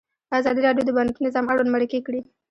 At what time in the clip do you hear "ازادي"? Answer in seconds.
0.37-0.61